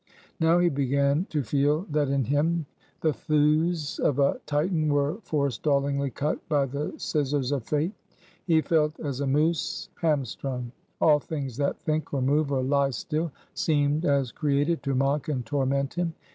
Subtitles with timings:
[0.39, 2.65] Now he began to feel that in him,
[3.01, 7.93] the thews of a Titan were forestallingly cut by the scissors of Fate.
[8.47, 10.71] He felt as a moose, hamstrung.
[10.99, 15.45] All things that think, or move, or lie still, seemed as created to mock and
[15.45, 16.15] torment him.